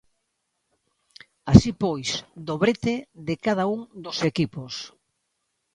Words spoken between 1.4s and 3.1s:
Así pois, 'dobrete'